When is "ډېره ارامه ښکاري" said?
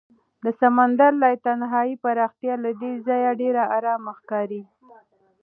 3.41-4.63